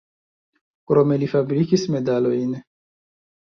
Krome 0.93 1.19
li 1.25 1.29
fabrikis 1.35 1.87
medalojn. 1.99 2.61